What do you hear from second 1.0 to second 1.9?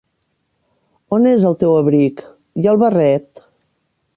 On és el teu